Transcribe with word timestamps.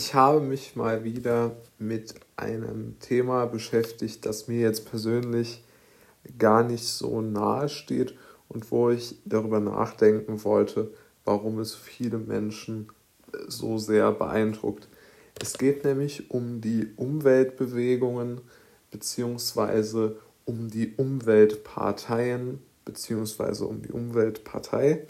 ich 0.00 0.14
habe 0.14 0.40
mich 0.40 0.76
mal 0.76 1.04
wieder 1.04 1.56
mit 1.78 2.14
einem 2.34 2.98
Thema 3.00 3.44
beschäftigt, 3.44 4.24
das 4.24 4.48
mir 4.48 4.60
jetzt 4.60 4.88
persönlich 4.88 5.62
gar 6.38 6.62
nicht 6.62 6.84
so 6.84 7.20
nahe 7.20 7.68
steht 7.68 8.14
und 8.48 8.70
wo 8.70 8.88
ich 8.88 9.16
darüber 9.26 9.60
nachdenken 9.60 10.42
wollte, 10.42 10.90
warum 11.26 11.58
es 11.58 11.74
viele 11.74 12.16
Menschen 12.16 12.88
äh, 13.34 13.36
so 13.48 13.76
sehr 13.76 14.10
beeindruckt. 14.12 14.88
Es 15.38 15.58
geht 15.58 15.84
nämlich 15.84 16.30
um 16.30 16.62
die 16.62 16.88
Umweltbewegungen 16.96 18.40
beziehungsweise 18.90 20.16
um 20.46 20.70
die 20.70 20.94
Umweltparteien 20.96 22.58
beziehungsweise 22.86 23.66
um 23.66 23.82
die 23.82 23.92
Umweltpartei 23.92 25.06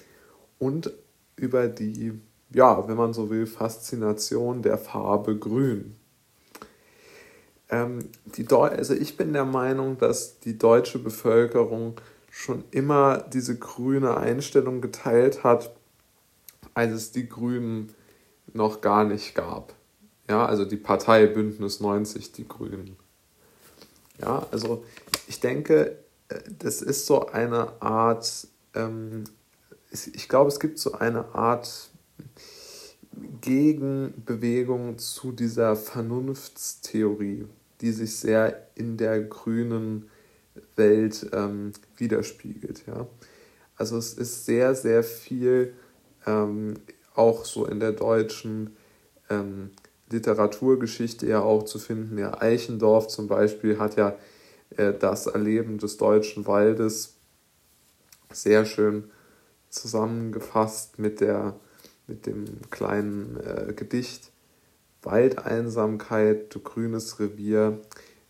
und 0.58 0.92
über 1.36 1.68
die, 1.68 2.20
ja, 2.52 2.86
wenn 2.88 2.96
man 2.96 3.12
so 3.12 3.30
will, 3.30 3.46
Faszination 3.46 4.62
der 4.62 4.78
Farbe 4.78 5.38
Grün. 5.38 5.96
Ähm, 7.68 8.10
die 8.24 8.46
also 8.48 8.94
ich 8.94 9.16
bin 9.16 9.32
der 9.32 9.44
Meinung, 9.44 9.98
dass 9.98 10.40
die 10.40 10.58
deutsche 10.58 10.98
Bevölkerung 10.98 12.00
schon 12.30 12.64
immer 12.70 13.18
diese 13.18 13.56
grüne 13.58 14.16
Einstellung 14.16 14.80
geteilt 14.80 15.44
hat, 15.44 15.70
als 16.74 16.92
es 16.92 17.12
die 17.12 17.28
Grünen 17.28 17.94
noch 18.52 18.80
gar 18.80 19.04
nicht 19.04 19.34
gab. 19.34 19.74
Ja, 20.28 20.46
also 20.46 20.64
die 20.64 20.76
Partei 20.76 21.26
Bündnis 21.26 21.80
90, 21.80 22.32
die 22.32 22.46
Grünen. 22.46 22.96
Ja, 24.20 24.46
also 24.50 24.84
ich 25.28 25.40
denke, 25.40 25.98
äh, 26.28 26.40
das 26.58 26.82
ist 26.82 27.06
so 27.06 27.26
eine 27.28 27.80
Art, 27.80 28.46
ähm, 28.74 29.24
ich 29.90 30.28
glaube, 30.28 30.48
es 30.48 30.60
gibt 30.60 30.78
so 30.78 30.92
eine 30.92 31.34
Art 31.34 31.89
Gegenbewegung 33.40 34.98
zu 34.98 35.32
dieser 35.32 35.76
Vernunftstheorie, 35.76 37.46
die 37.80 37.92
sich 37.92 38.16
sehr 38.16 38.66
in 38.74 38.96
der 38.96 39.20
grünen 39.22 40.08
Welt 40.76 41.30
ähm, 41.32 41.72
widerspiegelt. 41.96 42.84
Ja? 42.86 43.06
Also 43.76 43.96
es 43.96 44.14
ist 44.14 44.44
sehr, 44.44 44.74
sehr 44.74 45.02
viel 45.02 45.74
ähm, 46.26 46.74
auch 47.14 47.44
so 47.44 47.66
in 47.66 47.80
der 47.80 47.92
deutschen 47.92 48.76
ähm, 49.28 49.70
Literaturgeschichte 50.10 51.26
ja 51.26 51.40
auch 51.40 51.64
zu 51.64 51.78
finden. 51.78 52.18
Ja, 52.18 52.40
Eichendorff 52.40 53.08
zum 53.08 53.28
Beispiel 53.28 53.78
hat 53.78 53.96
ja 53.96 54.16
äh, 54.76 54.92
das 54.92 55.26
Erleben 55.26 55.78
des 55.78 55.96
deutschen 55.96 56.46
Waldes 56.46 57.14
sehr 58.32 58.64
schön 58.64 59.10
zusammengefasst 59.68 60.98
mit, 60.98 61.20
der, 61.20 61.54
mit 62.10 62.26
dem 62.26 62.44
kleinen 62.70 63.38
äh, 63.40 63.72
Gedicht 63.72 64.30
Waldeinsamkeit, 65.02 66.54
du 66.54 66.60
grünes 66.60 67.20
Revier, 67.20 67.80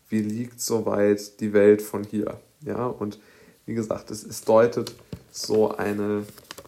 wie 0.07 0.21
liegt 0.21 0.61
so 0.61 0.85
weit 0.85 1.39
die 1.41 1.51
Welt 1.51 1.81
von 1.81 2.03
hier? 2.03 2.39
Ja, 2.61 2.85
und 2.85 3.19
wie 3.65 3.73
gesagt, 3.73 4.11
es, 4.11 4.23
es 4.23 4.43
deutet 4.43 4.93
so 5.31 5.75
eine 5.75 6.23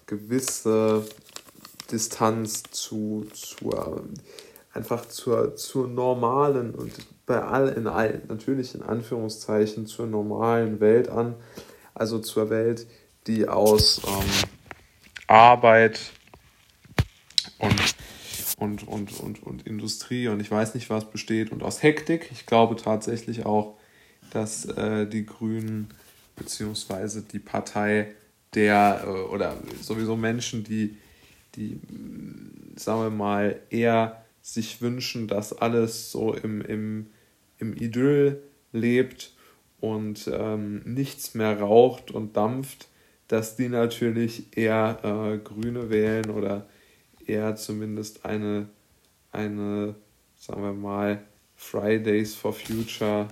gewisse 0.06 1.06
Distanz 1.92 2.64
zu, 2.72 3.28
zur, 3.34 4.04
einfach 4.74 5.06
zur, 5.08 5.56
zur 5.56 5.88
normalen 5.88 6.74
und 6.74 6.92
bei 7.26 7.42
all 7.42 7.70
in 7.70 7.88
all, 7.88 8.22
natürlich 8.28 8.76
in 8.76 8.82
Anführungszeichen 8.82 9.86
zur 9.86 10.08
normalen 10.08 10.80
Welt 10.80 11.10
an, 11.10 11.36
also 11.94 12.20
zur 12.20 12.50
Welt, 12.50 12.88
die 13.28 13.48
aus 13.48 14.02
ähm, 14.06 14.50
Arbeit 15.28 16.00
und, 17.64 17.96
und, 18.58 18.88
und, 18.88 19.20
und, 19.20 19.44
und 19.44 19.68
Industrie 19.68 20.28
und 20.28 20.40
ich 20.40 20.52
weiß 20.52 20.76
nicht 20.76 20.90
was 20.90 21.10
besteht 21.10 21.52
und 21.52 21.64
aus 21.64 21.82
Hektik. 21.82 22.30
Ich 22.32 22.46
glaube 22.46 22.76
tatsächlich 22.76 23.46
auch, 23.46 23.78
dass 24.32 24.66
äh, 24.66 25.08
die 25.08 25.26
Grünen 25.26 25.90
beziehungsweise 26.36 27.22
die 27.22 27.40
Partei 27.40 28.14
der 28.54 29.04
äh, 29.06 29.08
oder 29.08 29.58
sowieso 29.82 30.16
Menschen, 30.16 30.64
die, 30.64 30.98
die, 31.56 31.80
sagen 32.76 33.02
wir 33.02 33.10
mal, 33.10 33.60
eher 33.70 34.24
sich 34.42 34.82
wünschen, 34.82 35.28
dass 35.28 35.54
alles 35.54 36.12
so 36.12 36.34
im, 36.34 36.62
im, 36.62 37.08
im 37.60 37.76
Idyll 37.78 38.42
lebt 38.74 39.32
und 39.80 40.30
ähm, 40.32 40.82
nichts 40.86 41.34
mehr 41.34 41.60
raucht 41.60 42.12
und 42.12 42.36
dampft, 42.36 42.88
dass 43.28 43.56
die 43.56 43.70
natürlich 43.70 44.58
eher 44.58 45.00
äh, 45.04 45.38
Grüne 45.38 45.90
wählen 45.90 46.30
oder 46.30 46.68
eher 47.28 47.56
zumindest 47.56 48.26
eine, 48.26 48.70
eine, 49.32 49.96
sagen 50.36 50.62
wir 50.62 50.74
mal, 50.74 51.24
Fridays 51.56 52.36
for 52.36 52.54
Future 52.54 53.28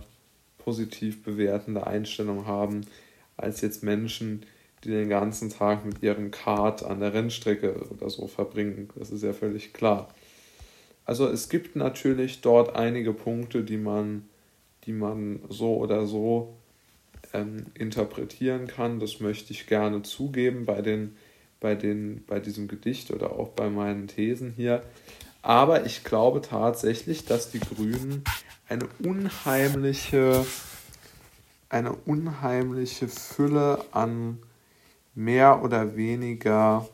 positiv 0.57 1.23
bewertende 1.23 1.85
Einstellung 1.87 2.45
haben, 2.45 2.81
als 3.37 3.61
jetzt 3.61 3.83
Menschen, 3.83 4.45
die 4.83 4.89
den 4.89 5.09
ganzen 5.09 5.49
Tag 5.49 5.85
mit 5.85 6.01
ihrem 6.01 6.31
Kart 6.31 6.83
an 6.83 6.99
der 6.99 7.13
Rennstrecke 7.13 7.87
oder 7.89 8.09
so 8.09 8.27
verbringen. 8.27 8.89
Das 8.95 9.11
ist 9.11 9.23
ja 9.23 9.33
völlig 9.33 9.73
klar. 9.73 10.13
Also 11.05 11.27
es 11.27 11.49
gibt 11.49 11.75
natürlich 11.75 12.41
dort 12.41 12.75
einige 12.75 13.13
Punkte, 13.13 13.63
die 13.63 13.77
man, 13.77 14.27
die 14.85 14.93
man 14.93 15.39
so 15.49 15.75
oder 15.77 16.05
so 16.05 16.55
ähm, 17.33 17.65
interpretieren 17.73 18.67
kann. 18.67 18.99
Das 18.99 19.19
möchte 19.19 19.51
ich 19.51 19.67
gerne 19.67 20.03
zugeben 20.03 20.65
bei, 20.65 20.81
den, 20.81 21.15
bei, 21.61 21.75
den, 21.75 22.25
bei 22.25 22.41
diesem 22.41 22.67
Gedicht 22.67 23.11
oder 23.11 23.31
auch 23.31 23.49
bei 23.49 23.69
meinen 23.69 24.07
Thesen 24.07 24.51
hier. 24.51 24.83
Aber 25.41 25.85
ich 25.85 26.03
glaube 26.03 26.41
tatsächlich, 26.41 27.23
dass 27.25 27.51
die 27.51 27.61
Grünen 27.61 28.23
eine 28.67 28.87
unheimliche, 29.03 30.45
eine 31.69 31.93
unheimliche 31.93 33.07
Fülle 33.07 33.85
an 33.91 34.39
mehr 35.15 35.63
oder 35.63 35.95
weniger 35.95 36.87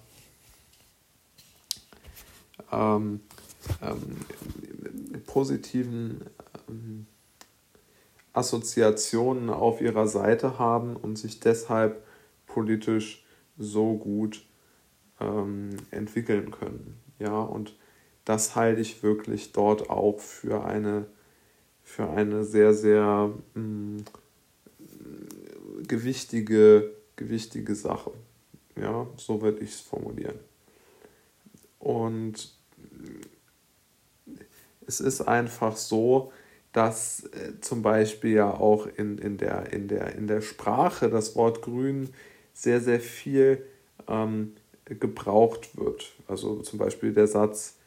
ähm, 2.71 3.21
ähm, 3.81 5.21
positiven 5.25 6.21
ähm, 6.67 7.07
Assoziationen 8.33 9.49
auf 9.49 9.81
ihrer 9.81 10.07
Seite 10.07 10.59
haben 10.59 10.95
und 10.95 11.17
sich 11.17 11.39
deshalb 11.39 12.03
politisch 12.45 13.25
so 13.57 13.95
gut 13.95 14.46
ähm, 15.19 15.77
entwickeln 15.91 16.51
können. 16.51 16.99
Ja, 17.19 17.39
und 17.39 17.75
das 18.25 18.55
halte 18.55 18.81
ich 18.81 19.03
wirklich 19.03 19.53
dort 19.53 19.89
auch 19.89 20.19
für 20.19 20.65
eine, 20.65 21.07
für 21.83 22.09
eine 22.09 22.43
sehr, 22.43 22.73
sehr 22.73 23.33
mh, 23.53 23.61
mm, 23.61 24.05
gewichtige, 25.87 26.91
gewichtige 27.15 27.75
Sache. 27.75 28.11
Ja, 28.75 29.07
so 29.15 29.41
würde 29.41 29.63
ich 29.63 29.71
es 29.71 29.79
formulieren. 29.79 30.37
Und 31.79 32.53
es 34.85 34.99
ist 34.99 35.21
einfach 35.21 35.75
so, 35.75 36.31
dass 36.73 37.23
äh, 37.25 37.59
zum 37.61 37.81
Beispiel 37.81 38.33
ja 38.33 38.51
auch 38.51 38.87
in, 38.87 39.17
in, 39.17 39.37
der, 39.37 39.71
in, 39.73 39.87
der, 39.87 40.15
in 40.15 40.27
der 40.27 40.41
Sprache 40.41 41.09
das 41.09 41.35
Wort 41.35 41.61
grün 41.61 42.09
sehr, 42.53 42.81
sehr 42.81 42.99
viel 42.99 43.65
ähm, 44.07 44.53
gebraucht 44.89 45.77
wird. 45.77 46.13
Also 46.27 46.61
zum 46.61 46.79
Beispiel 46.79 47.13
der 47.13 47.27
Satz, 47.27 47.77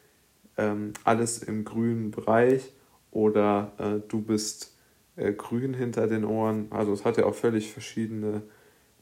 ähm, 0.57 0.93
alles 1.03 1.41
im 1.43 1.65
grünen 1.65 2.11
Bereich 2.11 2.71
oder 3.11 3.73
äh, 3.77 4.07
du 4.07 4.21
bist 4.21 4.75
äh, 5.15 5.33
grün 5.33 5.73
hinter 5.73 6.07
den 6.07 6.25
Ohren. 6.25 6.67
Also 6.69 6.93
es 6.93 7.05
hat 7.05 7.17
ja 7.17 7.25
auch 7.25 7.35
völlig 7.35 7.71
verschiedene 7.71 8.43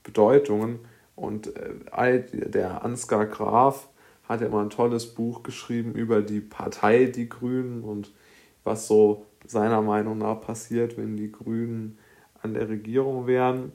Bedeutungen. 0.04 0.80
Und 1.16 1.56
äh, 1.56 2.24
der 2.32 2.84
Ansgar 2.86 3.26
Graf 3.26 3.90
hat 4.24 4.42
ja 4.42 4.50
mal 4.50 4.64
ein 4.64 4.70
tolles 4.70 5.08
Buch 5.08 5.44
geschrieben 5.44 5.94
über 5.94 6.22
die 6.22 6.40
Partei 6.40 7.06
Die 7.06 7.28
Grünen 7.28 7.84
und 7.84 8.14
was 8.64 8.88
so 8.88 9.26
seiner 9.46 9.82
Meinung 9.82 10.20
nach 10.20 10.40
passiert, 10.42 10.98
wenn 10.98 11.18
die 11.18 11.32
Grünen 11.32 11.98
an 12.42 12.54
der 12.54 12.70
Regierung 12.70 13.28
wären. 13.28 13.72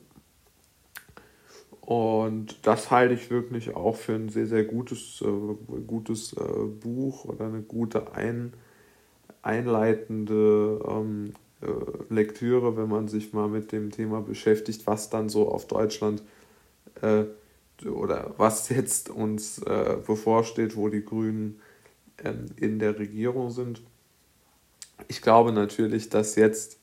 Und 1.84 2.66
das 2.66 2.90
halte 2.90 3.12
ich 3.12 3.30
wirklich 3.30 3.76
auch 3.76 3.96
für 3.96 4.14
ein 4.14 4.30
sehr, 4.30 4.46
sehr 4.46 4.64
gutes, 4.64 5.22
äh, 5.22 5.80
gutes 5.86 6.32
äh, 6.32 6.64
Buch 6.80 7.26
oder 7.26 7.46
eine 7.46 7.60
gute 7.60 8.14
ein, 8.14 8.54
einleitende 9.42 10.80
ähm, 10.88 11.34
äh, 11.60 11.66
Lektüre, 12.08 12.78
wenn 12.78 12.88
man 12.88 13.08
sich 13.08 13.34
mal 13.34 13.48
mit 13.48 13.70
dem 13.70 13.90
Thema 13.90 14.22
beschäftigt, 14.22 14.86
was 14.86 15.10
dann 15.10 15.28
so 15.28 15.50
auf 15.50 15.66
Deutschland 15.66 16.22
äh, 17.02 17.24
oder 17.86 18.32
was 18.38 18.70
jetzt 18.70 19.10
uns 19.10 19.58
äh, 19.58 19.98
bevorsteht, 20.06 20.76
wo 20.76 20.88
die 20.88 21.04
Grünen 21.04 21.60
ähm, 22.24 22.46
in 22.56 22.78
der 22.78 22.98
Regierung 22.98 23.50
sind. 23.50 23.82
Ich 25.08 25.20
glaube 25.20 25.52
natürlich, 25.52 26.08
dass 26.08 26.34
jetzt 26.36 26.78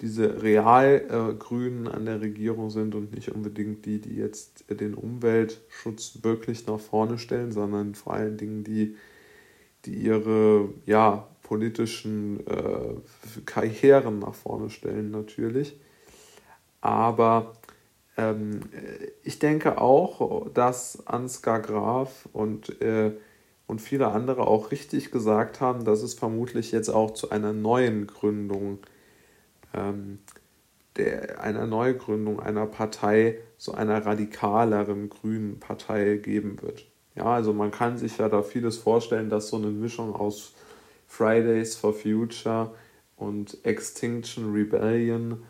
diese 0.00 0.42
Realgrünen 0.42 1.86
äh, 1.86 1.90
an 1.90 2.04
der 2.06 2.20
Regierung 2.20 2.70
sind 2.70 2.94
und 2.94 3.14
nicht 3.14 3.30
unbedingt 3.30 3.86
die, 3.86 4.00
die 4.00 4.16
jetzt 4.16 4.64
den 4.68 4.94
Umweltschutz 4.94 6.18
wirklich 6.22 6.66
nach 6.66 6.80
vorne 6.80 7.18
stellen, 7.18 7.52
sondern 7.52 7.94
vor 7.94 8.14
allen 8.14 8.36
Dingen 8.36 8.64
die, 8.64 8.96
die 9.84 9.94
ihre 9.94 10.68
ja, 10.86 11.28
politischen 11.42 12.44
äh, 12.46 13.40
Karrieren 13.46 14.18
nach 14.18 14.34
vorne 14.34 14.70
stellen 14.70 15.10
natürlich. 15.10 15.78
Aber 16.80 17.52
ähm, 18.16 18.60
ich 19.22 19.38
denke 19.38 19.80
auch, 19.80 20.50
dass 20.52 21.06
Ansgar 21.06 21.60
Graf 21.60 22.28
und, 22.32 22.80
äh, 22.82 23.12
und 23.66 23.80
viele 23.80 24.08
andere 24.08 24.46
auch 24.46 24.70
richtig 24.70 25.10
gesagt 25.10 25.60
haben, 25.60 25.84
dass 25.84 26.02
es 26.02 26.14
vermutlich 26.14 26.72
jetzt 26.72 26.90
auch 26.90 27.12
zu 27.12 27.30
einer 27.30 27.52
neuen 27.52 28.06
Gründung, 28.06 28.78
ähm, 29.74 30.20
der, 30.96 31.40
einer 31.40 31.66
Neugründung 31.66 32.40
einer 32.40 32.66
Partei, 32.66 33.38
so 33.56 33.72
einer 33.72 34.04
radikaleren 34.06 35.08
grünen 35.08 35.58
Partei 35.58 36.16
geben 36.16 36.62
wird. 36.62 36.86
Ja, 37.16 37.26
also 37.26 37.52
man 37.52 37.70
kann 37.70 37.98
sich 37.98 38.18
ja 38.18 38.28
da 38.28 38.42
vieles 38.42 38.78
vorstellen, 38.78 39.30
dass 39.30 39.48
so 39.48 39.56
eine 39.56 39.68
Mischung 39.68 40.14
aus 40.14 40.52
Fridays 41.06 41.76
for 41.76 41.94
Future 41.94 42.74
und 43.16 43.64
Extinction 43.64 44.52
Rebellion 44.52 45.42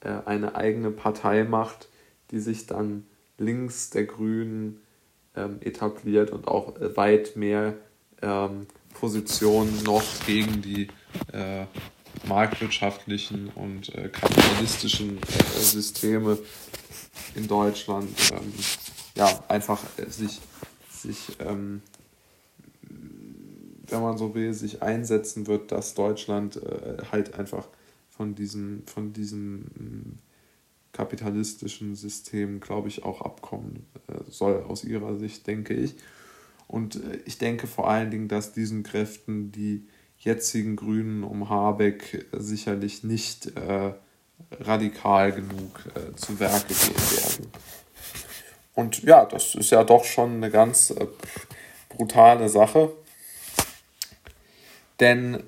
äh, 0.00 0.08
eine 0.24 0.54
eigene 0.54 0.90
Partei 0.90 1.44
macht, 1.44 1.88
die 2.30 2.40
sich 2.40 2.66
dann 2.66 3.06
links 3.38 3.90
der 3.90 4.04
Grünen 4.04 4.80
ähm, 5.36 5.58
etabliert 5.60 6.30
und 6.30 6.48
auch 6.48 6.74
weit 6.96 7.36
mehr 7.36 7.74
ähm, 8.22 8.66
Positionen 8.98 9.82
noch 9.84 10.04
gegen 10.26 10.62
die 10.62 10.88
äh, 11.32 11.66
marktwirtschaftlichen 12.24 13.48
und 13.54 13.94
äh, 13.94 14.08
kapitalistischen 14.08 15.18
äh, 15.18 15.60
Systeme 15.60 16.38
in 17.34 17.46
Deutschland 17.46 18.10
ähm, 18.32 18.52
ja 19.14 19.44
einfach 19.48 19.80
äh, 19.96 20.10
sich, 20.10 20.40
sich 20.90 21.36
ähm, 21.40 21.82
wenn 23.90 24.02
man 24.02 24.18
so 24.18 24.34
will, 24.34 24.52
sich 24.54 24.82
einsetzen 24.82 25.46
wird, 25.46 25.72
dass 25.72 25.94
Deutschland 25.94 26.56
äh, 26.56 26.98
halt 27.10 27.34
einfach 27.34 27.66
von 28.08 28.34
diesem, 28.34 28.82
von 28.86 29.12
diesem 29.12 30.18
kapitalistischen 30.92 31.96
System, 31.96 32.60
glaube 32.60 32.88
ich, 32.88 33.04
auch 33.04 33.22
abkommen 33.22 33.86
äh, 34.08 34.30
soll, 34.30 34.62
aus 34.62 34.84
ihrer 34.84 35.16
Sicht, 35.16 35.46
denke 35.46 35.74
ich. 35.74 35.94
Und 36.66 36.96
äh, 36.96 37.20
ich 37.24 37.38
denke 37.38 37.66
vor 37.66 37.88
allen 37.88 38.10
Dingen, 38.10 38.28
dass 38.28 38.52
diesen 38.52 38.82
Kräften 38.82 39.52
die 39.52 39.86
jetzigen 40.20 40.76
Grünen 40.76 41.24
um 41.24 41.48
Habeck 41.48 42.26
sicherlich 42.32 43.04
nicht 43.04 43.56
äh, 43.56 43.92
radikal 44.60 45.32
genug 45.32 45.84
äh, 45.94 46.14
zu 46.14 46.38
Werke 46.38 46.74
gehen 46.74 46.94
werden. 46.96 47.52
Und 48.74 49.02
ja, 49.02 49.24
das 49.24 49.54
ist 49.54 49.70
ja 49.70 49.82
doch 49.84 50.04
schon 50.04 50.36
eine 50.36 50.50
ganz 50.50 50.90
äh, 50.90 51.06
brutale 51.88 52.48
Sache. 52.48 52.92
Denn 55.00 55.34
äh, 55.34 55.40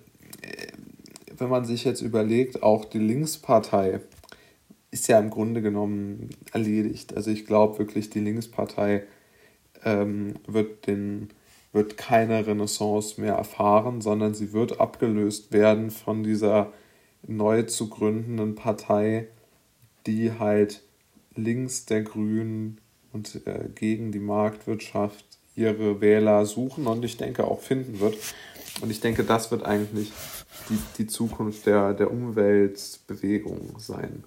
wenn 1.36 1.48
man 1.48 1.64
sich 1.64 1.84
jetzt 1.84 2.00
überlegt, 2.00 2.62
auch 2.62 2.84
die 2.84 2.98
Linkspartei, 2.98 4.00
ist 4.90 5.08
ja 5.08 5.18
im 5.18 5.30
Grunde 5.30 5.62
genommen 5.62 6.30
erledigt. 6.52 7.16
Also 7.16 7.30
ich 7.30 7.46
glaube 7.46 7.78
wirklich, 7.78 8.10
die 8.10 8.20
Linkspartei 8.20 9.04
ähm, 9.84 10.34
wird, 10.46 10.86
den, 10.86 11.30
wird 11.72 11.96
keine 11.96 12.46
Renaissance 12.46 13.20
mehr 13.20 13.34
erfahren, 13.34 14.00
sondern 14.00 14.34
sie 14.34 14.52
wird 14.52 14.80
abgelöst 14.80 15.52
werden 15.52 15.90
von 15.90 16.22
dieser 16.22 16.72
neu 17.26 17.62
zu 17.62 17.88
gründenden 17.88 18.54
Partei, 18.54 19.28
die 20.06 20.32
halt 20.32 20.82
links 21.34 21.86
der 21.86 22.02
Grünen 22.02 22.80
und 23.12 23.46
äh, 23.46 23.68
gegen 23.74 24.12
die 24.12 24.18
Marktwirtschaft 24.18 25.24
ihre 25.54 26.00
Wähler 26.00 26.46
suchen 26.46 26.86
und 26.86 27.04
ich 27.04 27.16
denke 27.16 27.44
auch 27.44 27.60
finden 27.60 28.00
wird. 28.00 28.16
Und 28.80 28.90
ich 28.90 29.00
denke, 29.00 29.22
das 29.22 29.50
wird 29.50 29.64
eigentlich 29.64 30.12
die, 30.68 30.78
die 30.98 31.06
Zukunft 31.06 31.66
der, 31.66 31.92
der 31.92 32.10
Umweltbewegung 32.10 33.78
sein. 33.78 34.24